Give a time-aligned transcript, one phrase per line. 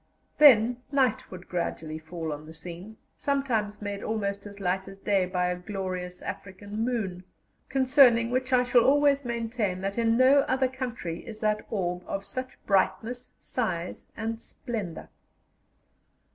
[0.39, 5.27] Then night would gradually fall on the scene, sometimes made almost as light as day
[5.27, 7.23] by a glorious African moon,
[7.69, 12.25] concerning which I shall always maintain that in no other country is that orb of
[12.25, 15.09] such brightness, size, and splendour.